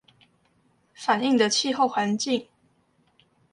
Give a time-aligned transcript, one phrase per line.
[0.95, 2.47] 反映的氣候環境